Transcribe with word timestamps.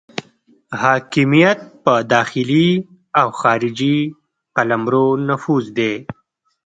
حاکمیت 0.83 1.59
په 1.83 1.93
داخلي 2.13 2.69
او 3.19 3.27
خارجي 3.39 3.99
قلمرو 4.55 5.07
نفوذ 5.29 5.65
دی. 5.77 5.93